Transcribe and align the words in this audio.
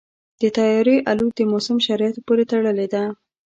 د 0.41 0.43
طیارې 0.57 0.95
الوت 1.11 1.33
د 1.37 1.41
موسم 1.51 1.77
شرایطو 1.87 2.25
پورې 2.27 2.43
تړلې 2.51 2.87
ده. 2.93 3.03